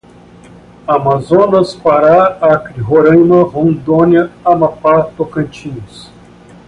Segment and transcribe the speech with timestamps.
[0.89, 6.09] Amazonas, Pará, Acre, Roraima, Rondônia, Amapá, Tocantins